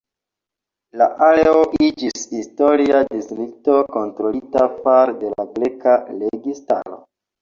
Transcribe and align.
La 1.01 1.07
areo 1.25 1.59
iĝis 1.87 2.23
historia 2.31 3.01
distrikto 3.11 3.75
kontrolita 3.97 4.65
fare 4.81 5.17
de 5.21 5.31
la 5.37 5.47
greka 5.59 5.95
registaro. 6.17 6.99